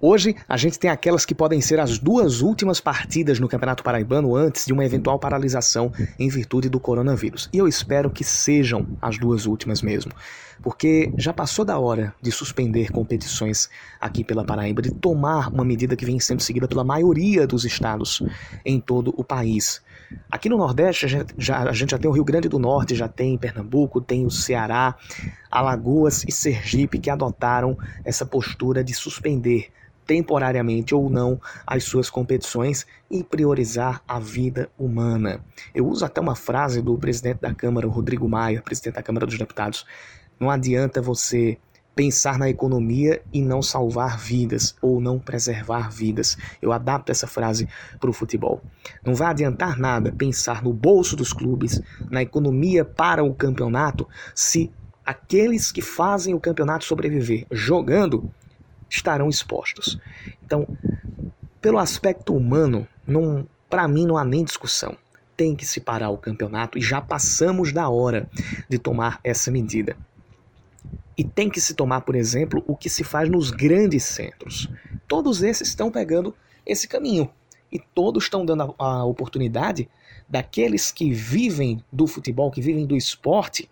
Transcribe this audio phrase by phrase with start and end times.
[0.00, 4.36] Hoje a gente tem aquelas que podem ser as duas últimas partidas no Campeonato Paraibano
[4.36, 7.48] antes de uma eventual paralisação em virtude do coronavírus.
[7.52, 10.12] E eu espero que sejam as duas últimas mesmo,
[10.62, 13.68] porque já passou da hora de suspender competições
[14.00, 18.22] aqui pela Paraíba, de tomar uma medida que vem sendo seguida pela maioria dos estados
[18.64, 19.82] em todo o país.
[20.30, 22.94] Aqui no Nordeste, a gente, já, a gente já tem o Rio Grande do Norte,
[22.94, 24.94] já tem Pernambuco, tem o Ceará,
[25.50, 29.72] Alagoas e Sergipe que adotaram essa postura de suspender
[30.08, 35.44] temporariamente ou não as suas competições e priorizar a vida humana.
[35.74, 39.36] Eu uso até uma frase do presidente da Câmara, Rodrigo Maia, presidente da Câmara dos
[39.36, 39.84] Deputados.
[40.40, 41.58] Não adianta você
[41.94, 46.38] pensar na economia e não salvar vidas ou não preservar vidas.
[46.62, 47.68] Eu adapto essa frase
[48.00, 48.62] para o futebol.
[49.04, 54.72] Não vai adiantar nada pensar no bolso dos clubes, na economia para o campeonato, se
[55.04, 58.30] aqueles que fazem o campeonato sobreviver jogando
[58.88, 59.98] estarão expostos.
[60.44, 60.66] Então,
[61.60, 62.86] pelo aspecto humano,
[63.68, 64.96] para mim não há nem discussão.
[65.36, 68.28] Tem que se parar o campeonato e já passamos da hora
[68.68, 69.96] de tomar essa medida.
[71.16, 74.68] E tem que se tomar, por exemplo, o que se faz nos grandes centros.
[75.06, 77.28] Todos esses estão pegando esse caminho.
[77.70, 79.88] E todos estão dando a, a oportunidade
[80.28, 83.68] daqueles que vivem do futebol, que vivem do esporte,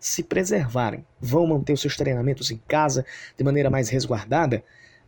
[0.00, 1.04] se preservarem.
[1.20, 3.04] Vão manter os seus treinamentos em casa
[3.36, 4.62] de maneira mais resguardada,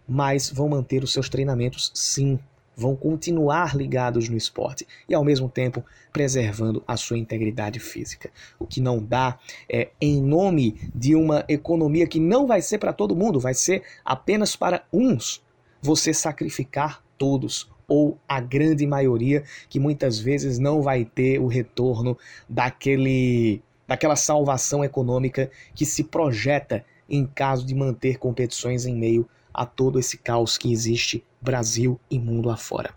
[0.09, 2.39] mas vão manter os seus treinamentos sim.
[2.77, 8.31] Vão continuar ligados no esporte e, ao mesmo tempo, preservando a sua integridade física.
[8.59, 12.93] O que não dá é, em nome de uma economia que não vai ser para
[12.93, 15.43] todo mundo, vai ser apenas para uns,
[15.83, 22.17] você sacrificar todos ou a grande maioria que muitas vezes não vai ter o retorno
[22.49, 29.67] daquele daquela salvação econômica que se projeta em caso de manter competições em meio a
[29.67, 32.95] todo esse caos que existe Brasil e mundo afora.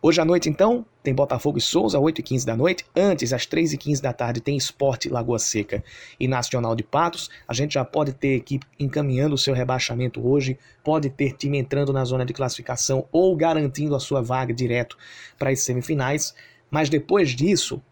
[0.00, 2.86] Hoje à noite, então, tem Botafogo e Souza, 8h15 da noite.
[2.96, 5.84] Antes, às 3h15 da tarde, tem Esporte Lagoa Seca
[6.18, 7.28] e Nacional de Patos.
[7.46, 11.92] A gente já pode ter equipe encaminhando o seu rebaixamento hoje, pode ter time entrando
[11.92, 14.96] na zona de classificação ou garantindo a sua vaga direto
[15.38, 16.34] para as semifinais.
[16.70, 17.82] Mas depois disso,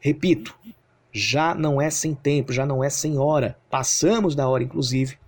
[0.00, 0.56] repito,
[1.18, 3.58] já não é sem tempo, já não é sem hora.
[3.68, 5.18] Passamos da hora, inclusive,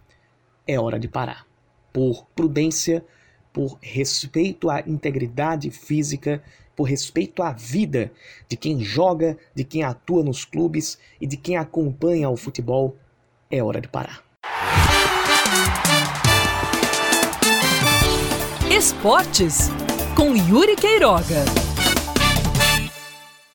[0.67, 1.45] é hora de parar.
[1.93, 3.05] Por prudência,
[3.53, 6.43] por respeito à integridade física,
[6.77, 8.13] por respeito à vida
[8.49, 12.97] de quem joga, de quem atua nos clubes e de quem acompanha o futebol,
[13.51, 14.23] é hora de parar.
[18.71, 19.69] Esportes
[20.17, 21.70] com Yuri Queiroga.